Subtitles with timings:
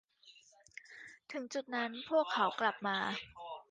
[1.31, 2.97] ถึงจุดนั้นพวกเขากลับมา